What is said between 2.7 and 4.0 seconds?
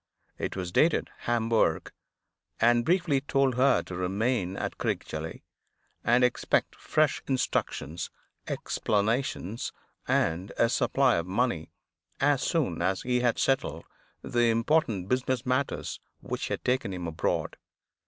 briefly told her to